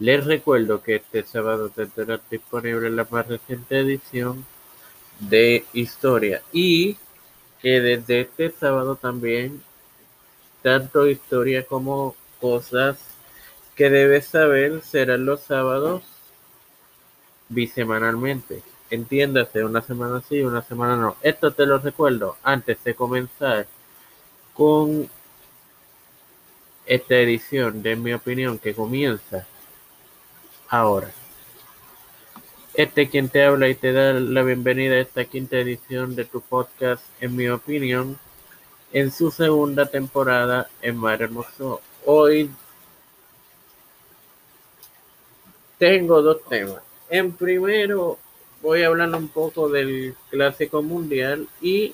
Les 0.00 0.24
recuerdo 0.24 0.82
que 0.82 0.96
este 0.96 1.24
sábado 1.24 1.68
tendrá 1.68 2.18
disponible 2.30 2.88
la 2.88 3.06
más 3.10 3.28
reciente 3.28 3.80
edición 3.80 4.46
de 5.18 5.66
Historia 5.74 6.42
y 6.54 6.96
que 7.60 7.82
desde 7.82 8.22
este 8.22 8.50
sábado 8.50 8.96
también 8.96 9.62
tanto 10.62 11.06
Historia 11.06 11.66
como 11.66 12.16
cosas 12.40 12.98
que 13.76 13.90
debes 13.90 14.24
saber 14.24 14.80
serán 14.82 15.26
los 15.26 15.42
sábados 15.42 16.02
bisemanalmente. 17.50 18.62
Entiéndase, 18.88 19.62
una 19.64 19.82
semana 19.82 20.22
sí, 20.26 20.40
una 20.40 20.62
semana 20.62 20.96
no. 20.96 21.16
Esto 21.20 21.52
te 21.52 21.66
lo 21.66 21.78
recuerdo 21.78 22.38
antes 22.42 22.82
de 22.84 22.94
comenzar 22.94 23.66
con 24.54 25.10
esta 26.86 27.16
edición 27.16 27.82
de 27.82 27.96
mi 27.96 28.14
opinión 28.14 28.58
que 28.58 28.74
comienza 28.74 29.46
ahora. 30.70 31.10
Este 32.74 33.10
quien 33.10 33.28
te 33.28 33.44
habla 33.44 33.68
y 33.68 33.74
te 33.74 33.92
da 33.92 34.12
la 34.12 34.42
bienvenida 34.42 34.94
a 34.94 35.00
esta 35.00 35.24
quinta 35.24 35.58
edición 35.58 36.14
de 36.14 36.24
tu 36.24 36.40
podcast, 36.40 37.04
en 37.20 37.36
mi 37.36 37.48
opinión, 37.48 38.16
en 38.92 39.10
su 39.10 39.30
segunda 39.30 39.86
temporada 39.86 40.70
en 40.80 40.96
Mar 40.96 41.20
Hermoso. 41.20 41.82
Hoy 42.06 42.48
tengo 45.78 46.22
dos 46.22 46.38
temas. 46.48 46.80
En 47.10 47.32
primero 47.32 48.18
voy 48.62 48.82
a 48.82 48.86
hablar 48.86 49.12
un 49.14 49.28
poco 49.28 49.68
del 49.68 50.14
Clásico 50.30 50.80
Mundial 50.80 51.48
y 51.60 51.92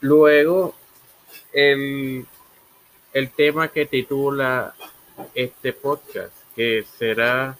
luego 0.00 0.74
el, 1.52 2.26
el 3.14 3.30
tema 3.30 3.68
que 3.68 3.86
titula 3.86 4.74
este 5.34 5.72
podcast 5.72 6.37
que 6.58 6.84
será 6.98 7.56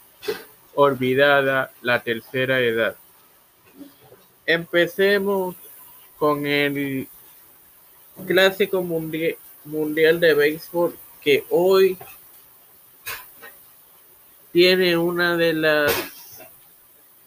olvidada 0.74 1.70
la 1.82 2.02
tercera 2.02 2.58
edad. 2.58 2.96
Empecemos 4.44 5.54
con 6.18 6.44
el 6.44 7.06
clásico 8.26 8.82
mundial 8.82 10.18
de 10.18 10.34
béisbol 10.34 10.98
que 11.22 11.44
hoy 11.48 11.96
tiene 14.50 14.96
una 14.96 15.36
de 15.36 15.52
las, 15.52 15.92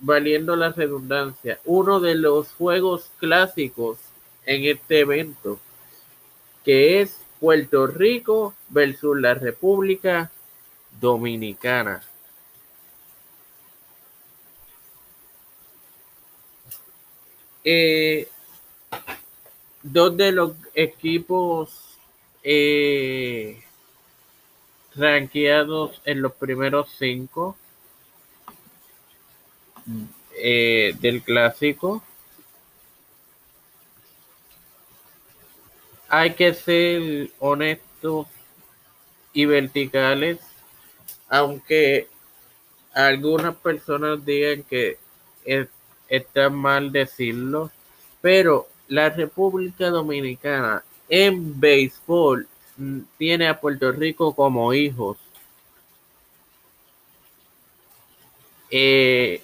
valiendo 0.02 0.58
la 0.58 0.74
redundancia, 0.74 1.58
uno 1.64 2.02
de 2.02 2.16
los 2.16 2.50
juegos 2.52 3.10
clásicos 3.18 3.98
en 4.46 4.66
este 4.66 5.00
evento, 5.00 5.58
que 6.66 7.00
es 7.00 7.16
Puerto 7.40 7.88
Rico 7.88 8.54
versus 8.68 9.18
la 9.18 9.36
República 9.36 10.30
Dominicana. 11.02 12.04
Eh, 17.64 18.30
dos 19.82 20.16
de 20.16 20.32
los 20.32 20.54
equipos 20.76 21.98
eh, 22.44 23.64
rankeados 24.96 26.02
en 26.06 26.22
los 26.22 26.34
primeros 26.34 26.90
cinco 26.98 27.58
eh, 30.36 30.96
del 31.00 31.24
clásico. 31.24 32.04
Hay 36.10 36.36
que 36.36 36.54
ser 36.54 37.32
honestos 37.40 38.28
y 39.34 39.46
verticales 39.46 40.51
aunque 41.32 42.10
algunas 42.94 43.56
personas 43.56 44.24
digan 44.26 44.64
que 44.64 44.98
está 46.10 46.50
mal 46.50 46.92
decirlo, 46.92 47.72
pero 48.20 48.68
la 48.90 49.10
República 49.10 49.90
Dominicana 49.90 50.84
en 51.08 51.58
béisbol 51.58 52.48
tiene 53.18 53.48
a 53.48 53.62
Puerto 53.62 53.94
Rico 53.94 54.36
como 54.36 54.74
hijos. 54.74 55.18
Eh, 58.70 59.42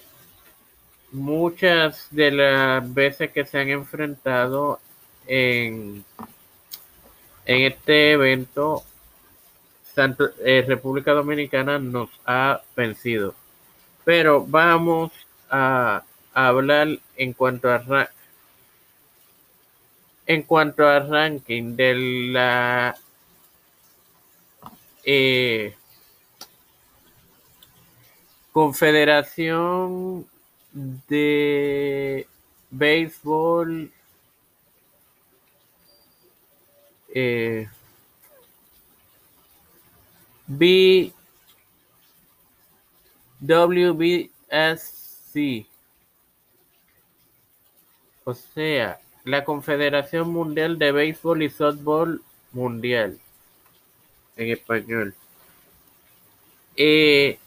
muchas 1.10 2.08
de 2.10 2.30
las 2.32 2.94
veces 2.94 3.30
que 3.30 3.46
se 3.46 3.60
han 3.60 3.70
enfrentado 3.70 4.78
en, 5.26 6.04
en 7.46 7.62
este 7.62 8.12
evento 8.12 8.84
eh, 10.44 10.64
República 10.66 11.12
Dominicana 11.12 11.78
nos 11.78 12.08
ha 12.24 12.60
vencido. 12.76 13.34
Pero 14.04 14.44
vamos 14.46 15.12
a, 15.50 16.02
hablar 16.32 16.88
en 17.16 17.32
cuanto 17.32 17.68
a 17.68 18.10
en 20.26 20.42
cuanto 20.42 20.86
a 20.86 21.00
ranking 21.00 21.74
de 21.74 21.94
la 22.32 22.96
eh, 25.04 25.74
Confederación 28.52 30.26
de 30.72 32.26
Béisbol 32.70 33.90
eh, 37.14 37.68
B. 40.48 41.12
O 48.24 48.34
sea, 48.34 49.00
la 49.24 49.44
Confederación 49.44 50.30
Mundial 50.30 50.78
de 50.78 50.92
Béisbol 50.92 51.42
y 51.42 51.50
Softball 51.50 52.22
Mundial. 52.52 53.20
En 54.36 54.50
español. 54.50 55.14
Eh, 56.76 57.38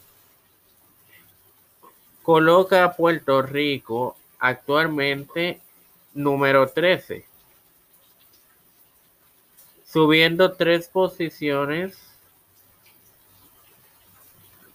coloca 2.22 2.84
a 2.84 2.94
Puerto 2.94 3.42
Rico 3.42 4.16
actualmente 4.38 5.60
número 6.14 6.68
13. 6.68 7.24
Subiendo 9.84 10.52
tres 10.52 10.86
posiciones 10.88 12.11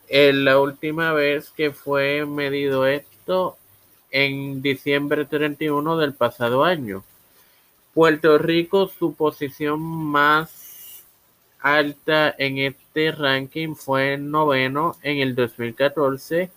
la 0.09 0.59
última 0.59 1.13
vez 1.13 1.49
que 1.49 1.71
fue 1.71 2.25
medido 2.25 2.85
esto 2.85 3.57
en 4.11 4.61
diciembre 4.61 5.25
31 5.25 5.97
del 5.97 6.13
pasado 6.13 6.63
año. 6.63 7.03
Puerto 7.93 8.37
Rico, 8.37 8.87
su 8.87 9.15
posición 9.15 9.81
más 9.81 11.03
alta 11.59 12.33
en 12.37 12.59
este 12.59 13.11
ranking 13.11 13.75
fue 13.75 14.17
noveno 14.17 14.95
en 15.01 15.17
el 15.17 15.35
2014 15.35 16.51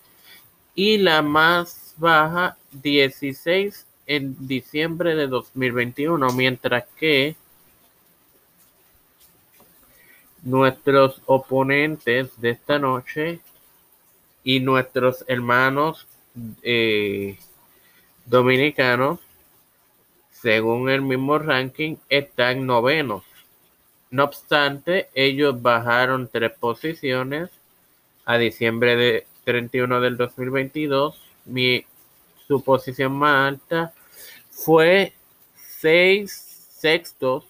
y 0.75 0.97
la 0.99 1.21
más 1.21 1.95
baja 1.97 2.57
16 2.71 3.85
en 4.07 4.35
diciembre 4.47 5.15
de 5.15 5.27
2021, 5.27 6.31
mientras 6.33 6.85
que 6.97 7.35
nuestros 10.43 11.21
oponentes 11.25 12.39
de 12.39 12.51
esta 12.51 12.79
noche 12.79 13.39
y 14.43 14.59
nuestros 14.59 15.23
hermanos 15.27 16.07
eh, 16.63 17.37
dominicanos, 18.25 19.19
según 20.31 20.89
el 20.89 21.01
mismo 21.01 21.37
ranking, 21.37 21.97
están 22.09 22.65
novenos. 22.65 23.23
No 24.09 24.23
obstante, 24.23 25.09
ellos 25.13 25.61
bajaron 25.61 26.27
tres 26.27 26.51
posiciones 26.59 27.49
a 28.25 28.37
diciembre 28.37 28.95
de 28.95 29.27
31 29.45 30.01
del 30.01 30.17
2022. 30.17 31.15
Mi, 31.45 31.85
su 32.47 32.63
posición 32.63 33.13
más 33.13 33.49
alta 33.53 33.93
fue 34.49 35.13
seis 35.55 36.67
sextos 36.77 37.45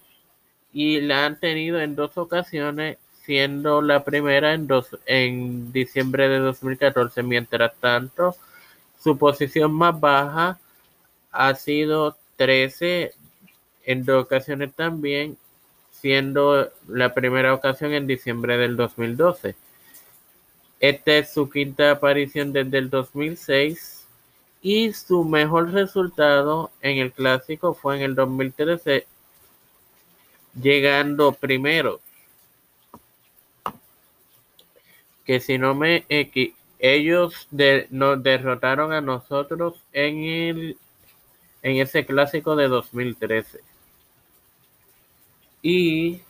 y 0.73 1.01
la 1.01 1.25
han 1.25 1.39
tenido 1.39 1.79
en 1.79 1.95
dos 1.95 2.18
ocasiones, 2.18 2.97
siendo 3.23 3.81
la 3.81 4.03
primera 4.03 4.53
en, 4.53 4.68
dos, 4.68 4.88
en 5.06 5.71
diciembre 5.71 6.27
de 6.29 6.39
2014. 6.39 7.23
Mientras 7.23 7.73
tanto, 7.79 8.35
su 9.00 9.18
posición 9.18 9.73
más 9.73 10.00
baja 10.00 10.59
ha 11.31 11.56
sido 11.56 12.18
13 12.38 13.13
en 13.85 14.06
dos 14.06 14.23
ocasiones 14.23 14.73
también, 14.73 15.38
siendo 15.91 16.71
la 16.88 17.13
primera 17.13 17.53
ocasión 17.53 17.94
en 17.94 18.07
diciembre 18.07 18.57
del 18.57 18.75
2012. 18.75 19.56
Esta 20.79 21.18
es 21.18 21.31
su 21.31 21.50
quinta 21.50 21.91
aparición 21.91 22.53
desde 22.53 22.79
el 22.79 22.89
2006 22.89 24.07
y 24.63 24.94
su 24.94 25.23
mejor 25.23 25.71
resultado 25.71 26.71
en 26.81 26.97
el 26.97 27.12
clásico 27.12 27.73
fue 27.73 27.97
en 27.97 28.01
el 28.03 28.15
2013 28.15 29.06
llegando 30.53 31.33
primero, 31.33 32.01
que 35.25 35.39
si 35.39 35.57
no 35.57 35.75
me 35.75 36.06
ellos 36.80 37.48
nos 37.92 38.24
derrotaron 38.24 38.92
a 38.92 39.01
nosotros 39.01 39.75
en 39.94 40.24
el 40.24 40.77
en 41.62 41.77
ese 41.77 42.06
clásico 42.06 42.56
de 42.56 42.68
2013. 42.68 43.59
Y 45.62 46.21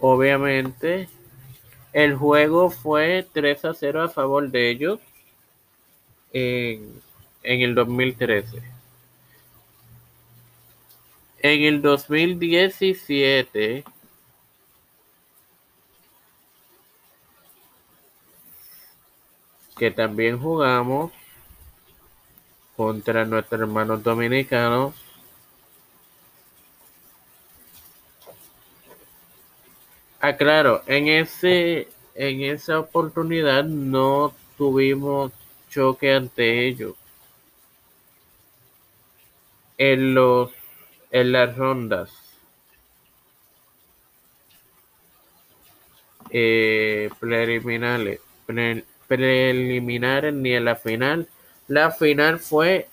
obviamente 0.00 1.08
el 1.92 2.16
juego 2.16 2.70
fue 2.70 3.26
3 3.32 3.64
a 3.66 3.74
0 3.74 4.02
a 4.02 4.08
favor 4.08 4.50
de 4.50 4.70
ellos 4.70 4.98
en, 6.32 7.00
en 7.44 7.60
el 7.60 7.76
2013. 7.76 8.73
En 11.44 11.62
el 11.62 11.82
2017 11.82 13.84
que 19.76 19.90
también 19.90 20.40
jugamos 20.40 21.12
contra 22.78 23.26
nuestros 23.26 23.60
hermanos 23.60 24.02
dominicanos. 24.02 24.94
Ah, 30.20 30.38
claro, 30.38 30.82
en 30.86 31.08
ese 31.08 31.88
en 32.14 32.40
esa 32.40 32.80
oportunidad 32.80 33.64
no 33.64 34.32
tuvimos 34.56 35.30
choque 35.68 36.14
ante 36.14 36.66
ellos. 36.66 36.94
En 39.76 40.14
los 40.14 40.50
en 41.14 41.30
las 41.30 41.56
rondas 41.56 42.10
eh, 46.30 47.08
preliminares, 47.20 48.20
preliminares 49.06 50.34
ni 50.34 50.54
en 50.54 50.64
la 50.64 50.74
final 50.74 51.28
la 51.68 51.92
final 51.92 52.40
fue 52.40 52.88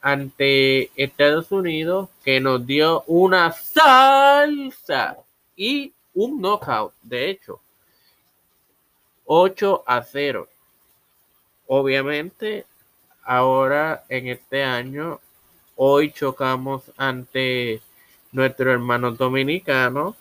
ante 0.00 0.90
Estados 1.00 1.52
Unidos 1.52 2.08
que 2.24 2.40
nos 2.40 2.66
dio 2.66 3.02
una 3.06 3.52
salsa 3.52 5.16
y 5.56 5.92
un 6.14 6.40
knockout, 6.40 6.92
de 7.02 7.30
hecho. 7.30 7.60
8 9.24 9.84
a 9.86 10.02
0. 10.02 10.48
Obviamente, 11.68 12.66
ahora 13.22 14.04
en 14.08 14.28
este 14.28 14.64
año, 14.64 15.20
hoy 15.84 16.12
chocamos 16.12 16.92
ante 16.96 17.82
nuestro 18.30 18.70
hermano 18.72 19.10
dominicano. 19.10 20.16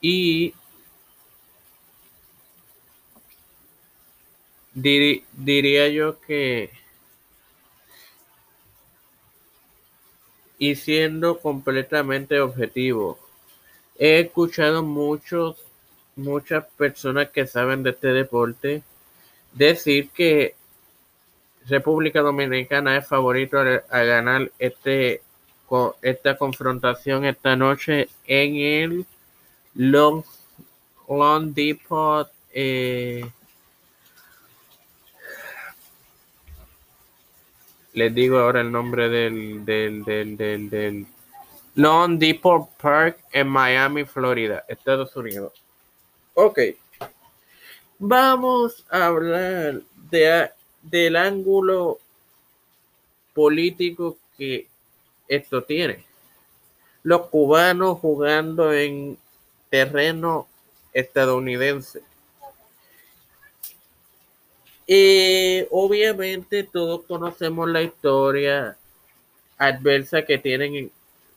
Y 0.00 0.54
diría 4.72 5.88
yo 5.88 6.18
que 6.20 6.70
y 10.58 10.74
siendo 10.76 11.38
completamente 11.38 12.40
objetivo, 12.40 13.18
he 13.98 14.20
escuchado 14.20 14.82
muchos, 14.82 15.56
muchas 16.16 16.64
personas 16.78 17.28
que 17.28 17.46
saben 17.46 17.82
de 17.82 17.90
este 17.90 18.08
deporte 18.08 18.82
decir 19.52 20.08
que 20.10 20.54
República 21.68 22.20
Dominicana 22.20 22.96
es 22.96 23.06
favorito 23.06 23.58
a, 23.58 23.98
ganar 24.02 24.50
este 24.58 25.22
esta 26.02 26.36
confrontación 26.36 27.24
esta 27.24 27.56
noche 27.56 28.08
en 28.26 28.56
el 28.56 29.06
Long, 29.74 30.22
Long 31.08 31.52
Depot 31.52 32.30
eh, 32.52 33.24
Les 37.94 38.12
digo 38.12 38.38
ahora 38.38 38.60
el 38.60 38.72
nombre 38.72 39.08
del, 39.08 39.64
del, 39.64 40.04
del, 40.04 40.36
del, 40.36 40.68
del 40.68 41.06
Long 41.76 42.18
Depot 42.18 42.68
Park 42.76 43.18
en 43.32 43.48
Miami, 43.48 44.04
Florida, 44.04 44.64
Estados 44.66 45.14
Unidos. 45.14 45.52
Ok. 46.34 46.58
Vamos 48.00 48.84
a 48.90 49.06
hablar 49.06 49.80
de, 50.10 50.50
del 50.84 51.16
ángulo 51.16 51.98
político 53.32 54.16
que 54.38 54.68
esto 55.28 55.62
tiene. 55.64 56.04
Los 57.02 57.26
cubanos 57.26 57.98
jugando 57.98 58.72
en 58.72 59.18
terreno 59.70 60.46
estadounidense. 60.92 62.02
Y 64.86 65.66
obviamente 65.70 66.62
todos 66.62 67.02
conocemos 67.04 67.68
la 67.68 67.82
historia 67.82 68.76
adversa 69.56 70.22
que 70.22 70.38
tienen 70.38 70.90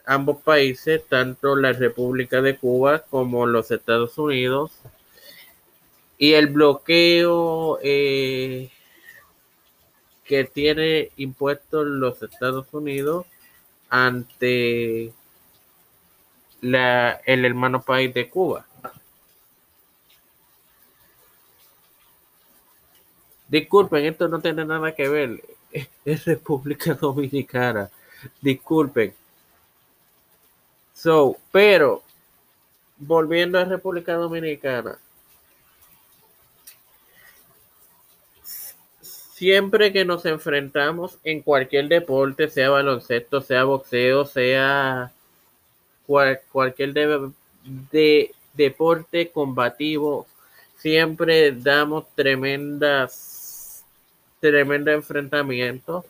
ambos 0.05 0.41
países, 0.41 1.01
tanto 1.07 1.55
la 1.55 1.73
República 1.73 2.41
de 2.41 2.57
Cuba 2.57 2.99
como 3.09 3.45
los 3.45 3.71
Estados 3.71 4.17
Unidos, 4.17 4.71
y 6.17 6.33
el 6.33 6.47
bloqueo 6.47 7.79
eh, 7.83 8.69
que 10.27 10.43
tiene 10.43 11.11
impuesto 11.17 11.83
los 11.83 12.21
Estados 12.21 12.67
Unidos 12.73 13.25
ante 13.89 15.13
la, 16.61 17.21
el 17.25 17.45
hermano 17.45 17.81
país 17.81 18.13
de 18.13 18.29
Cuba. 18.29 18.65
Disculpen, 23.47 24.05
esto 24.05 24.27
no 24.27 24.41
tiene 24.41 24.65
nada 24.65 24.93
que 24.93 25.07
ver. 25.07 25.43
Es 26.05 26.25
República 26.25 26.93
Dominicana. 26.93 27.89
Disculpen. 28.41 29.13
So, 30.93 31.37
pero 31.51 32.01
volviendo 32.97 33.59
a 33.59 33.65
República 33.65 34.13
Dominicana. 34.13 34.97
Siempre 39.37 39.93
que 39.93 40.03
nos 40.03 40.25
enfrentamos 40.25 41.19
en 41.23 41.43
cualquier 41.43 41.87
deporte, 41.89 42.49
sea 42.49 42.71
baloncesto, 42.71 43.39
sea 43.39 43.65
boxeo, 43.65 44.25
sea 44.25 45.11
cualquier 46.51 46.91
de 47.91 48.31
deporte 48.55 49.29
combativo, 49.29 50.25
siempre 50.77 51.51
damos 51.51 52.05
tremendas 52.15 53.83
tremendo 54.39 54.89
enfrentamiento. 54.89 56.03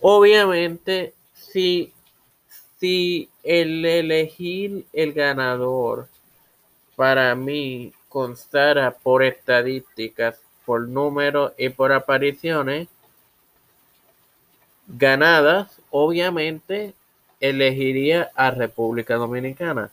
Obviamente, 0.00 1.12
si, 1.34 1.92
si 2.78 3.28
el 3.42 3.84
elegir 3.84 4.86
el 4.94 5.12
ganador 5.12 6.08
para 6.96 7.34
mí 7.34 7.92
constara 8.10 8.90
por 8.90 9.22
estadísticas, 9.22 10.40
por 10.66 10.86
números 10.86 11.52
y 11.56 11.70
por 11.70 11.92
apariciones 11.92 12.88
ganadas, 14.88 15.80
obviamente 15.90 16.92
elegiría 17.38 18.30
a 18.34 18.50
República 18.50 19.14
Dominicana. 19.14 19.90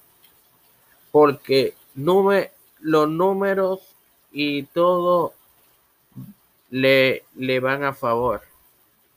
Porque 1.12 1.76
los 1.96 3.08
números 3.08 3.80
y 4.32 4.64
todo 4.64 5.34
le, 6.72 7.24
le 7.36 7.60
van 7.60 7.84
a 7.84 7.94
favor 7.94 8.42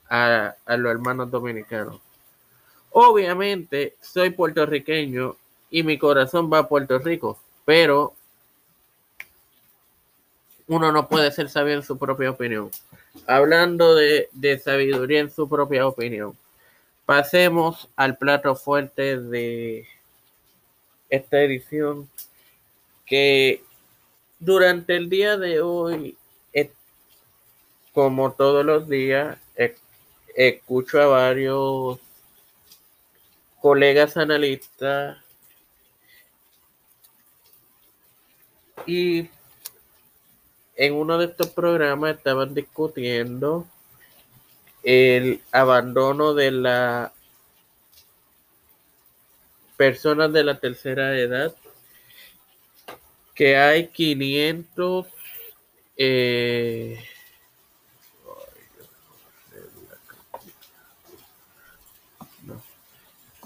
a, 0.09 0.55
a 0.65 0.77
los 0.77 0.91
hermanos 0.91 1.31
dominicanos. 1.31 1.99
Obviamente 2.91 3.95
soy 3.99 4.29
puertorriqueño 4.29 5.35
y 5.71 5.81
mi 5.81 5.97
corazón 5.97 6.51
va 6.53 6.59
a 6.59 6.67
Puerto 6.67 6.99
Rico, 6.99 7.39
pero 7.65 8.13
uno 10.71 10.93
no 10.93 11.09
puede 11.09 11.31
ser 11.31 11.49
sabio 11.49 11.73
en 11.73 11.83
su 11.83 11.97
propia 11.97 12.29
opinión. 12.31 12.71
Hablando 13.27 13.93
de, 13.93 14.29
de, 14.31 14.57
sabiduría 14.57 15.19
en 15.19 15.29
su 15.29 15.49
propia 15.49 15.85
opinión, 15.85 16.37
pasemos 17.05 17.89
al 17.97 18.17
plato 18.17 18.55
fuerte 18.55 19.19
de 19.19 19.85
esta 21.09 21.41
edición, 21.41 22.09
que 23.05 23.61
durante 24.39 24.95
el 24.95 25.09
día 25.09 25.35
de 25.35 25.61
hoy, 25.61 26.15
como 27.91 28.31
todos 28.31 28.65
los 28.65 28.87
días, 28.87 29.37
escucho 30.33 31.01
a 31.01 31.07
varios 31.07 31.99
colegas 33.59 34.15
analistas 34.15 35.17
y 38.85 39.29
en 40.75 40.93
uno 40.93 41.17
de 41.17 41.25
estos 41.25 41.49
programas 41.49 42.17
estaban 42.17 42.53
discutiendo 42.53 43.67
el 44.83 45.41
abandono 45.51 46.33
de 46.33 46.51
la 46.51 47.13
personas 49.77 50.31
de 50.31 50.43
la 50.43 50.59
tercera 50.59 51.17
edad, 51.17 51.55
que 53.33 53.57
hay 53.57 53.87
500 53.87 55.07
eh, 55.97 56.99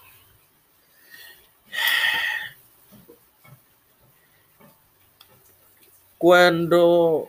Cuando 6.18 7.28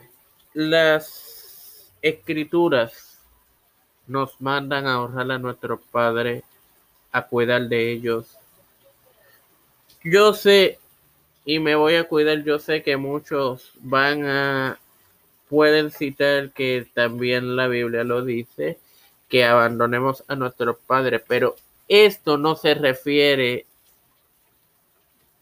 las 0.54 1.92
escrituras 2.00 3.18
nos 4.06 4.40
mandan 4.40 4.86
a 4.86 5.02
honrar 5.02 5.32
a 5.32 5.38
nuestros 5.38 5.80
padres, 5.90 6.44
a 7.12 7.26
cuidar 7.26 7.68
de 7.68 7.92
ellos, 7.92 8.26
yo 10.02 10.32
sé 10.32 10.78
y 11.44 11.60
me 11.60 11.74
voy 11.74 11.94
a 11.94 12.04
cuidar, 12.04 12.44
yo 12.44 12.58
sé 12.58 12.82
que 12.82 12.98
muchos 12.98 13.72
van 13.80 14.26
a, 14.26 14.78
pueden 15.48 15.90
citar 15.90 16.50
que 16.52 16.86
también 16.92 17.56
la 17.56 17.68
Biblia 17.68 18.04
lo 18.04 18.22
dice, 18.22 18.78
que 19.28 19.44
abandonemos 19.44 20.24
a 20.28 20.36
nuestros 20.36 20.76
padres, 20.86 21.22
pero 21.26 21.56
esto 21.88 22.36
no 22.36 22.54
se 22.54 22.74
refiere 22.74 23.64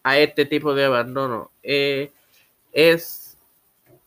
a 0.04 0.18
este 0.18 0.44
tipo 0.44 0.75
de 0.75 0.85
abandono. 0.85 1.50
Eh, 1.64 2.12
es 2.73 3.37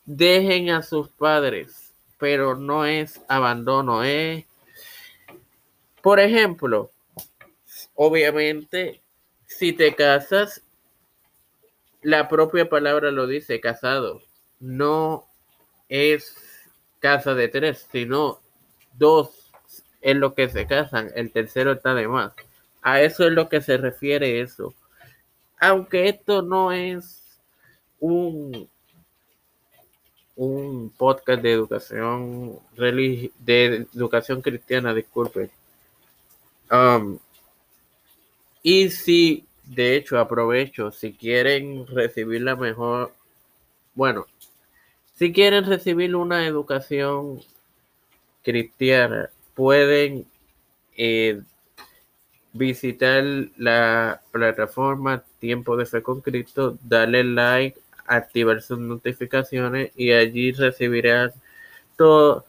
dejen 0.05 0.69
a 0.69 0.83
sus 0.83 1.09
padres, 1.09 1.91
pero 2.17 2.55
no 2.55 2.85
es 2.85 3.19
abandono, 3.27 4.03
es, 4.03 4.45
por 6.01 6.21
ejemplo, 6.21 6.91
obviamente, 8.01 9.01
si 9.45 9.73
te 9.73 9.93
casas, 9.93 10.63
la 12.01 12.29
propia 12.29 12.69
palabra 12.69 13.11
lo 13.11 13.27
dice, 13.27 13.59
casado, 13.59 14.21
no 14.61 15.25
es 15.89 16.33
casa 16.99 17.35
de 17.35 17.49
tres, 17.49 17.89
sino 17.91 18.39
dos 18.93 19.51
es 19.99 20.15
lo 20.15 20.33
que 20.33 20.47
se 20.47 20.65
casan, 20.65 21.11
el 21.13 21.33
tercero 21.33 21.73
está 21.73 21.93
de 21.93 22.07
más. 22.07 22.31
A 22.81 23.01
eso 23.01 23.27
es 23.27 23.33
lo 23.33 23.49
que 23.49 23.59
se 23.59 23.75
refiere 23.75 24.39
eso. 24.39 24.73
Aunque 25.59 26.07
esto 26.07 26.41
no 26.41 26.71
es 26.71 27.37
un 27.99 28.69
un 30.37 30.89
podcast 30.97 31.41
de 31.41 31.51
educación 31.51 32.59
de 32.77 33.87
educación 33.93 34.41
cristiana, 34.41 34.93
disculpe. 34.93 35.49
Um, 36.71 37.19
y 38.63 38.89
si, 38.89 39.45
de 39.65 39.95
hecho, 39.95 40.19
aprovecho, 40.19 40.91
si 40.91 41.13
quieren 41.13 41.87
recibir 41.87 42.41
la 42.41 42.55
mejor, 42.55 43.13
bueno, 43.95 44.25
si 45.15 45.33
quieren 45.33 45.65
recibir 45.65 46.15
una 46.15 46.47
educación 46.47 47.41
cristiana, 48.43 49.29
pueden 49.53 50.25
eh, 50.95 51.41
visitar 52.53 53.23
la 53.57 54.21
plataforma 54.31 55.23
Tiempo 55.39 55.77
de 55.77 55.85
Fe 55.85 56.01
con 56.01 56.21
Cristo, 56.21 56.77
darle 56.83 57.23
like 57.23 57.79
activar 58.09 58.61
sus 58.61 58.79
notificaciones 58.79 59.91
y 59.95 60.11
allí 60.11 60.51
recibirás 60.51 61.33
todos 61.95 62.45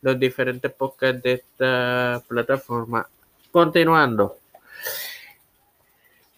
los 0.00 0.18
diferentes 0.18 0.72
podcasts 0.72 1.22
de 1.22 1.32
esta 1.34 2.22
plataforma. 2.28 3.06
Continuando. 3.52 4.38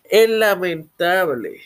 Es 0.02 0.28
lamentable 0.28 1.62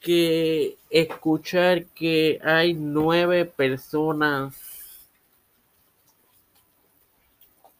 que 0.00 0.78
escuchar 0.88 1.84
que 1.86 2.40
hay 2.42 2.72
nueve 2.72 3.44
personas, 3.44 4.56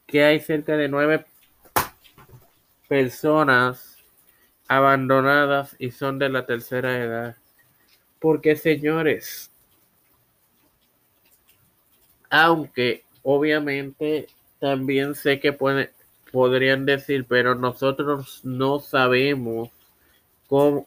que 0.06 0.22
hay 0.22 0.38
cerca 0.40 0.76
de 0.76 0.88
nueve 0.88 1.24
personas 2.88 3.96
abandonadas 4.68 5.76
y 5.78 5.90
son 5.90 6.18
de 6.18 6.28
la 6.28 6.44
tercera 6.44 6.94
edad. 6.98 7.36
Porque 8.18 8.54
señores, 8.54 9.50
aunque 12.28 13.04
obviamente 13.22 14.26
también 14.58 15.14
sé 15.14 15.40
que 15.40 15.54
podrían 16.30 16.86
decir, 16.86 17.26
pero 17.28 17.54
nosotros 17.54 18.40
no 18.44 18.80
sabemos 18.80 19.70
cómo, 20.46 20.86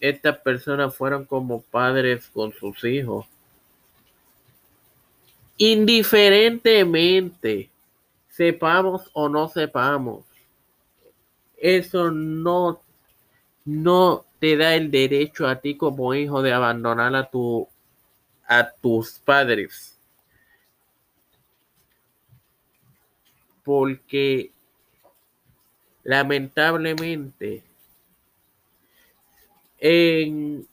estas 0.00 0.38
personas 0.38 0.94
fueron 0.94 1.24
como 1.24 1.62
padres 1.62 2.28
con 2.32 2.52
sus 2.52 2.84
hijos. 2.84 3.26
Indiferentemente, 5.58 7.70
sepamos 8.28 9.10
o 9.12 9.28
no 9.28 9.48
sepamos, 9.48 10.24
eso 11.58 12.10
no, 12.10 12.80
no 13.66 14.24
te 14.38 14.56
da 14.56 14.74
el 14.74 14.90
derecho 14.90 15.46
a 15.46 15.56
ti 15.56 15.76
como 15.76 16.14
hijo 16.14 16.40
de 16.40 16.54
abandonar 16.54 17.14
a, 17.14 17.28
tu, 17.28 17.68
a 18.46 18.70
tus 18.70 19.18
padres. 19.18 19.99
Porque 23.70 24.50
lamentablemente, 26.02 27.62
en, 29.78 30.66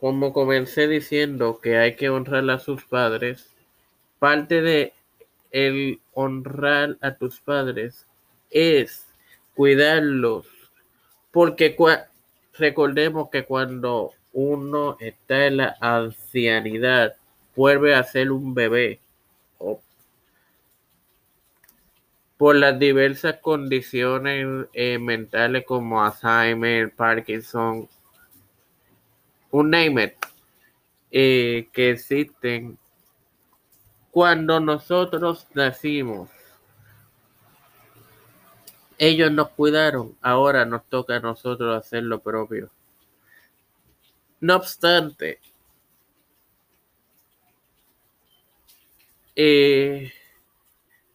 como 0.00 0.32
comencé 0.32 0.88
diciendo 0.88 1.60
que 1.62 1.76
hay 1.76 1.96
que 1.96 2.08
honrar 2.08 2.48
a 2.48 2.60
sus 2.60 2.82
padres, 2.86 3.50
parte 4.18 4.62
de 4.62 4.94
el 5.50 6.00
honrar 6.14 6.96
a 7.02 7.14
tus 7.16 7.40
padres 7.40 8.06
es 8.48 9.06
cuidarlos, 9.54 10.46
porque 11.30 11.76
recordemos 12.54 13.28
que 13.28 13.44
cuando 13.44 14.14
uno 14.32 14.96
está 14.98 15.44
en 15.44 15.58
la 15.58 15.76
ancianidad, 15.78 17.16
vuelve 17.54 17.94
a 17.94 18.02
ser 18.02 18.32
un 18.32 18.54
bebé. 18.54 18.98
Por 22.38 22.56
las 22.56 22.78
diversas 22.78 23.36
condiciones 23.42 24.68
eh, 24.72 24.98
mentales 24.98 25.64
como 25.66 26.02
Alzheimer, 26.02 26.94
Parkinson, 26.94 27.88
un 29.50 29.70
name 29.70 30.04
it, 30.04 30.14
eh, 31.10 31.68
que 31.72 31.90
existen 31.90 32.78
cuando 34.10 34.60
nosotros 34.60 35.46
nacimos 35.54 36.30
ellos 38.98 39.30
nos 39.30 39.50
cuidaron, 39.50 40.16
ahora 40.20 40.64
nos 40.64 40.84
toca 40.86 41.16
a 41.16 41.20
nosotros 41.20 41.76
hacer 41.76 42.02
lo 42.02 42.20
propio. 42.20 42.70
No 44.40 44.56
obstante, 44.56 45.40
eh, 49.36 50.12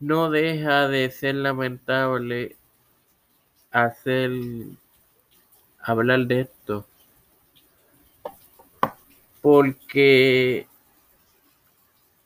no 0.03 0.29
deja 0.29 0.89
de 0.89 1.09
ser 1.11 1.35
lamentable 1.35 2.57
hacer 3.71 4.31
hablar 5.79 6.27
de 6.27 6.41
esto 6.41 6.85
porque 9.41 10.67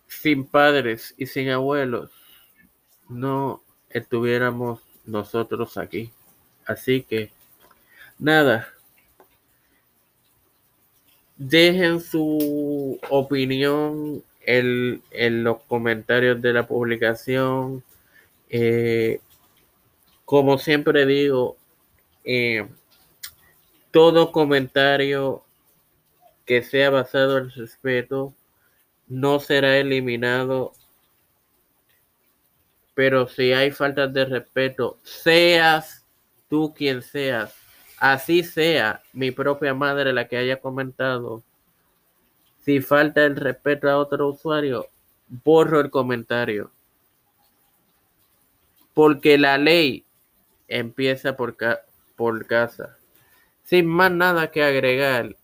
sin 0.08 0.46
padres 0.46 1.14
y 1.18 1.28
sin 1.28 1.50
abuelos, 1.50 2.10
no 3.10 3.62
estuviéramos 3.92 4.82
nosotros 5.06 5.78
aquí. 5.78 6.12
Así 6.66 7.04
que, 7.04 7.32
nada, 8.18 8.68
dejen 11.38 12.02
su 12.02 13.00
opinión 13.10 14.24
en, 14.48 15.44
los 15.44 15.62
comentarios 15.64 16.42
de 16.42 16.54
la 16.54 16.68
publicación. 16.68 17.84
Eh, 18.50 19.20
como 20.26 20.58
siempre 20.58 21.06
digo, 21.06 21.58
eh, 22.24 22.68
todo 23.92 24.32
comentario 24.32 25.44
que 26.46 26.64
sea 26.64 26.90
basado 26.90 27.38
en 27.38 27.52
respeto 27.52 28.34
no 29.08 29.40
será 29.40 29.78
eliminado. 29.78 30.72
Pero 32.96 33.28
si 33.28 33.54
hay 33.54 33.72
faltas 33.72 34.12
de 34.14 34.26
respeto, 34.26 34.98
seas 35.04 36.06
tú 36.50 36.74
quien 36.74 37.02
seas, 37.02 37.54
así 38.00 38.44
sea 38.44 39.02
mi 39.14 39.32
propia 39.32 39.74
madre 39.74 40.14
la 40.14 40.28
que 40.28 40.38
haya 40.38 40.60
comentado, 40.62 41.44
si 42.68 42.82
falta 42.82 43.24
el 43.24 43.38
respeto 43.38 43.90
a 43.90 43.98
otro 43.98 44.28
usuario, 44.28 44.88
borro 45.30 45.80
el 45.80 45.90
comentario. 45.90 46.70
Porque 48.94 49.38
la 49.38 49.58
ley 49.58 50.04
empieza 50.68 51.38
por, 51.38 51.56
por 52.18 52.46
casa. 52.46 52.98
Sin 53.64 53.86
más 53.86 54.12
nada 54.12 54.52
que 54.52 54.64
agregar, 54.66 55.38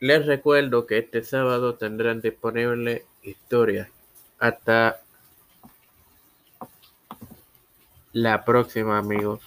Les 0.00 0.26
recuerdo 0.26 0.84
que 0.84 0.98
este 0.98 1.22
sábado 1.22 1.76
tendrán 1.76 2.20
disponible 2.20 3.06
historia. 3.22 3.88
Hasta 4.40 5.00
la 8.12 8.44
próxima 8.44 8.98
amigos. 8.98 9.40